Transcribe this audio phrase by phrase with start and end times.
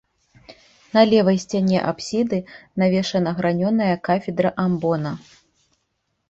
[0.95, 2.39] На левай сцяне апсіды
[2.85, 5.13] навешана гранёная кафедра амбона.